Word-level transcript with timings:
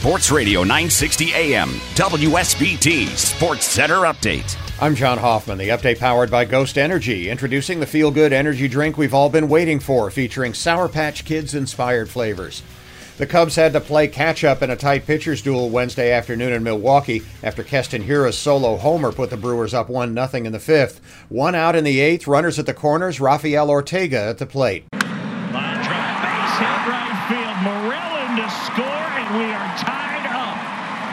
Sports 0.00 0.30
Radio 0.30 0.60
960 0.60 1.34
AM, 1.34 1.70
WSBT 1.96 3.08
Sports 3.16 3.66
Center 3.66 4.02
Update. 4.02 4.56
I'm 4.80 4.94
John 4.94 5.18
Hoffman, 5.18 5.58
the 5.58 5.70
update 5.70 5.98
powered 5.98 6.30
by 6.30 6.44
Ghost 6.44 6.78
Energy, 6.78 7.28
introducing 7.28 7.80
the 7.80 7.86
feel 7.86 8.12
good 8.12 8.32
energy 8.32 8.68
drink 8.68 8.96
we've 8.96 9.12
all 9.12 9.28
been 9.28 9.48
waiting 9.48 9.80
for, 9.80 10.08
featuring 10.12 10.54
Sour 10.54 10.88
Patch 10.88 11.24
Kids 11.24 11.52
inspired 11.52 12.08
flavors. 12.08 12.62
The 13.16 13.26
Cubs 13.26 13.56
had 13.56 13.72
to 13.72 13.80
play 13.80 14.06
catch 14.06 14.44
up 14.44 14.62
in 14.62 14.70
a 14.70 14.76
tight 14.76 15.04
pitcher's 15.04 15.42
duel 15.42 15.68
Wednesday 15.68 16.12
afternoon 16.12 16.52
in 16.52 16.62
Milwaukee 16.62 17.24
after 17.42 17.64
Keston 17.64 18.02
Hiura's 18.02 18.38
solo 18.38 18.76
homer 18.76 19.10
put 19.10 19.30
the 19.30 19.36
Brewers 19.36 19.74
up 19.74 19.88
1 19.88 20.14
0 20.14 20.44
in 20.44 20.52
the 20.52 20.60
fifth. 20.60 21.00
One 21.28 21.56
out 21.56 21.74
in 21.74 21.82
the 21.82 21.98
eighth, 21.98 22.28
runners 22.28 22.60
at 22.60 22.66
the 22.66 22.72
corners, 22.72 23.18
Rafael 23.20 23.68
Ortega 23.68 24.20
at 24.20 24.38
the 24.38 24.46
plate. 24.46 24.84
Line 24.92 25.02
drive, 25.82 26.22
base 26.22 26.58
hit 26.60 26.88
right 26.88 27.07
score, 28.50 28.84
and 28.84 29.38
we 29.38 29.52
are 29.52 29.76
tied. 29.76 30.07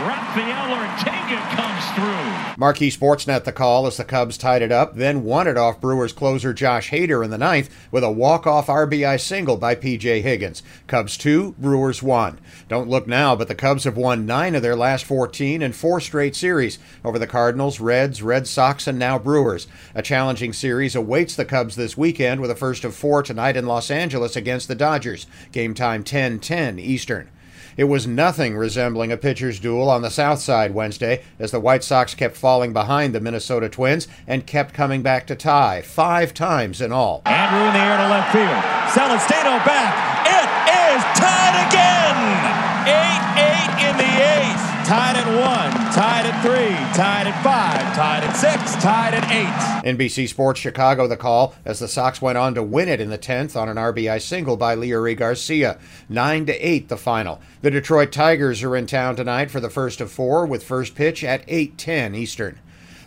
Rafael 0.00 0.70
Ortega 0.70 1.40
comes 1.56 1.84
through. 1.96 2.56
Marquee 2.56 2.88
Sportsnet 2.88 3.42
the 3.42 3.52
call 3.52 3.84
as 3.84 3.96
the 3.96 4.04
Cubs 4.04 4.38
tied 4.38 4.62
it 4.62 4.70
up, 4.70 4.94
then 4.94 5.24
won 5.24 5.48
it 5.48 5.56
off 5.56 5.80
Brewers 5.80 6.12
closer 6.12 6.54
Josh 6.54 6.90
Hader 6.90 7.24
in 7.24 7.30
the 7.30 7.38
ninth 7.38 7.68
with 7.90 8.04
a 8.04 8.10
walk-off 8.10 8.68
RBI 8.68 9.20
single 9.20 9.56
by 9.56 9.74
P.J. 9.74 10.20
Higgins. 10.20 10.62
Cubs 10.86 11.16
2, 11.16 11.56
Brewers 11.58 12.00
1. 12.00 12.38
Don't 12.68 12.88
look 12.88 13.08
now, 13.08 13.34
but 13.34 13.48
the 13.48 13.56
Cubs 13.56 13.82
have 13.82 13.96
won 13.96 14.24
9 14.24 14.54
of 14.54 14.62
their 14.62 14.76
last 14.76 15.04
14 15.04 15.62
in 15.62 15.72
four 15.72 16.00
straight 16.00 16.36
series 16.36 16.78
over 17.04 17.18
the 17.18 17.26
Cardinals, 17.26 17.80
Reds, 17.80 18.22
Red 18.22 18.46
Sox, 18.46 18.86
and 18.86 19.00
now 19.00 19.18
Brewers. 19.18 19.66
A 19.96 20.02
challenging 20.02 20.52
series 20.52 20.94
awaits 20.94 21.34
the 21.34 21.44
Cubs 21.44 21.74
this 21.74 21.96
weekend 21.96 22.40
with 22.40 22.52
a 22.52 22.56
first 22.56 22.84
of 22.84 22.94
four 22.94 23.24
tonight 23.24 23.56
in 23.56 23.66
Los 23.66 23.90
Angeles 23.90 24.36
against 24.36 24.68
the 24.68 24.76
Dodgers. 24.76 25.26
Game 25.50 25.74
time 25.74 26.04
10-10 26.04 26.78
Eastern. 26.78 27.30
It 27.78 27.84
was 27.84 28.08
nothing 28.08 28.56
resembling 28.56 29.12
a 29.12 29.16
pitcher's 29.16 29.60
duel 29.60 29.88
on 29.88 30.02
the 30.02 30.10
South 30.10 30.40
Side 30.40 30.74
Wednesday 30.74 31.22
as 31.38 31.52
the 31.52 31.60
White 31.60 31.84
Sox 31.84 32.12
kept 32.12 32.36
falling 32.36 32.72
behind 32.72 33.14
the 33.14 33.20
Minnesota 33.20 33.68
Twins 33.68 34.08
and 34.26 34.44
kept 34.44 34.74
coming 34.74 35.00
back 35.00 35.28
to 35.28 35.36
tie, 35.36 35.82
five 35.82 36.34
times 36.34 36.80
in 36.80 36.90
all. 36.90 37.22
Andrew 37.24 37.68
in 37.68 37.74
the 37.74 37.78
air 37.78 37.96
to 37.98 38.08
left 38.08 38.32
field. 38.32 38.64
Celestino 38.92 39.64
back. 39.64 40.26
It 40.26 40.48
is 40.90 41.04
tied 41.20 41.68
again. 41.68 42.18
8 42.88 43.86
8 43.86 43.90
in 43.90 43.96
the. 43.98 44.07
Tied 44.88 45.16
at 45.16 45.26
one, 45.26 45.92
tied 45.92 46.24
at 46.24 46.40
three, 46.40 46.74
tied 46.96 47.26
at 47.26 47.44
five, 47.44 47.94
tied 47.94 48.24
at 48.24 48.32
six, 48.32 48.74
tied 48.82 49.12
at 49.12 49.30
eight. 49.30 49.84
NBC 49.86 50.26
Sports 50.26 50.60
Chicago 50.60 51.06
the 51.06 51.14
call 51.14 51.54
as 51.66 51.78
the 51.78 51.86
Sox 51.86 52.22
went 52.22 52.38
on 52.38 52.54
to 52.54 52.62
win 52.62 52.88
it 52.88 52.98
in 52.98 53.10
the 53.10 53.18
10th 53.18 53.54
on 53.54 53.68
an 53.68 53.76
RBI 53.76 54.18
single 54.22 54.56
by 54.56 54.74
Leury 54.74 55.14
Garcia. 55.14 55.78
9 56.08 56.46
to 56.46 56.54
8 56.54 56.88
the 56.88 56.96
final. 56.96 57.38
The 57.60 57.70
Detroit 57.70 58.12
Tigers 58.12 58.62
are 58.62 58.74
in 58.74 58.86
town 58.86 59.14
tonight 59.14 59.50
for 59.50 59.60
the 59.60 59.68
first 59.68 60.00
of 60.00 60.10
four 60.10 60.46
with 60.46 60.64
first 60.64 60.94
pitch 60.94 61.22
at 61.22 61.46
8:10 61.48 62.14
Eastern. 62.14 62.58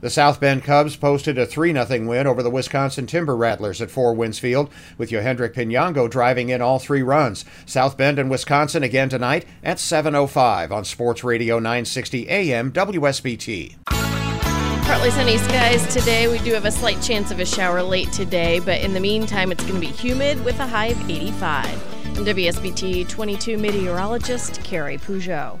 The 0.00 0.08
South 0.08 0.40
Bend 0.40 0.64
Cubs 0.64 0.96
posted 0.96 1.36
a 1.36 1.44
3 1.44 1.74
0 1.74 2.06
win 2.06 2.26
over 2.26 2.42
the 2.42 2.48
Wisconsin 2.48 3.06
Timber 3.06 3.36
Rattlers 3.36 3.82
at 3.82 3.90
Four 3.90 4.14
Winds 4.14 4.38
Field, 4.38 4.70
with 4.96 5.10
Yohendrick 5.10 5.52
Piñango 5.52 6.08
driving 6.08 6.48
in 6.48 6.62
all 6.62 6.78
three 6.78 7.02
runs. 7.02 7.44
South 7.66 7.98
Bend 7.98 8.18
and 8.18 8.30
Wisconsin 8.30 8.82
again 8.82 9.10
tonight 9.10 9.44
at 9.62 9.76
7.05 9.76 10.70
on 10.70 10.84
Sports 10.86 11.22
Radio 11.22 11.58
960 11.58 12.28
AM 12.30 12.72
WSBT. 12.72 13.76
Partly 13.84 15.10
sunny 15.10 15.36
skies 15.36 15.86
today. 15.94 16.28
We 16.28 16.38
do 16.38 16.54
have 16.54 16.64
a 16.64 16.72
slight 16.72 17.00
chance 17.02 17.30
of 17.30 17.38
a 17.38 17.46
shower 17.46 17.82
late 17.82 18.10
today, 18.10 18.58
but 18.58 18.80
in 18.80 18.94
the 18.94 19.00
meantime, 19.00 19.52
it's 19.52 19.62
going 19.62 19.74
to 19.74 19.80
be 19.80 19.86
humid 19.86 20.42
with 20.44 20.58
a 20.60 20.66
high 20.66 20.86
of 20.86 21.10
85. 21.10 21.66
I'm 22.16 22.24
WSBT 22.24 23.06
22 23.08 23.58
meteorologist 23.58 24.64
Carrie 24.64 24.98
Peugeot. 24.98 25.60